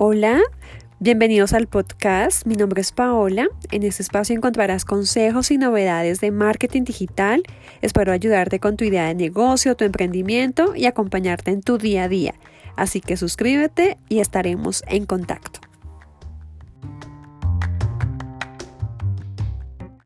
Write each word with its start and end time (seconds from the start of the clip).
Hola, 0.00 0.40
bienvenidos 1.00 1.52
al 1.54 1.66
podcast. 1.66 2.46
Mi 2.46 2.54
nombre 2.54 2.80
es 2.80 2.92
Paola. 2.92 3.48
En 3.72 3.82
este 3.82 4.04
espacio 4.04 4.36
encontrarás 4.36 4.84
consejos 4.84 5.50
y 5.50 5.58
novedades 5.58 6.20
de 6.20 6.30
marketing 6.30 6.84
digital. 6.84 7.42
Espero 7.82 8.12
ayudarte 8.12 8.60
con 8.60 8.76
tu 8.76 8.84
idea 8.84 9.08
de 9.08 9.16
negocio, 9.16 9.74
tu 9.74 9.84
emprendimiento 9.84 10.76
y 10.76 10.86
acompañarte 10.86 11.50
en 11.50 11.62
tu 11.62 11.78
día 11.78 12.04
a 12.04 12.08
día. 12.08 12.34
Así 12.76 13.00
que 13.00 13.16
suscríbete 13.16 13.98
y 14.08 14.20
estaremos 14.20 14.84
en 14.86 15.04
contacto. 15.04 15.67